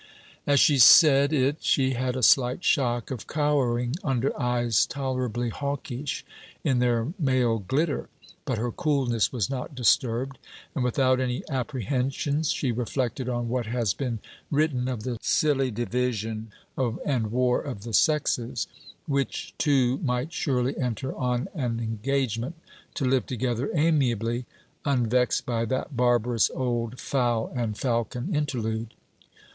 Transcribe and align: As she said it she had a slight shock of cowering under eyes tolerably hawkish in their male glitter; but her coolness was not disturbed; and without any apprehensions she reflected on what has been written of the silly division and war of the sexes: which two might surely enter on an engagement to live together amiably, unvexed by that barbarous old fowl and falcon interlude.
As 0.47 0.59
she 0.59 0.79
said 0.79 1.31
it 1.31 1.57
she 1.59 1.91
had 1.91 2.15
a 2.15 2.23
slight 2.23 2.63
shock 2.63 3.11
of 3.11 3.27
cowering 3.27 3.95
under 4.03 4.31
eyes 4.41 4.87
tolerably 4.87 5.49
hawkish 5.49 6.25
in 6.63 6.79
their 6.79 7.13
male 7.19 7.59
glitter; 7.59 8.09
but 8.43 8.57
her 8.57 8.71
coolness 8.71 9.31
was 9.31 9.47
not 9.47 9.75
disturbed; 9.75 10.39
and 10.73 10.83
without 10.83 11.19
any 11.19 11.43
apprehensions 11.51 12.49
she 12.49 12.71
reflected 12.71 13.29
on 13.29 13.47
what 13.47 13.67
has 13.67 13.93
been 13.93 14.17
written 14.49 14.87
of 14.87 15.03
the 15.03 15.19
silly 15.21 15.69
division 15.69 16.51
and 17.05 17.31
war 17.31 17.61
of 17.61 17.83
the 17.83 17.93
sexes: 17.93 18.65
which 19.05 19.53
two 19.59 19.99
might 19.99 20.33
surely 20.33 20.75
enter 20.79 21.13
on 21.15 21.47
an 21.53 21.79
engagement 21.79 22.55
to 22.95 23.05
live 23.05 23.27
together 23.27 23.69
amiably, 23.75 24.47
unvexed 24.83 25.45
by 25.45 25.63
that 25.63 25.95
barbarous 25.95 26.49
old 26.55 26.99
fowl 26.99 27.53
and 27.55 27.77
falcon 27.77 28.33
interlude. 28.35 28.95